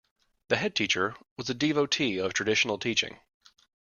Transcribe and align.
The 0.47 0.55
headteacher 0.55 1.15
was 1.37 1.51
a 1.51 1.53
devotee 1.53 2.17
of 2.17 2.33
traditional 2.33 2.79
teaching 2.79 3.19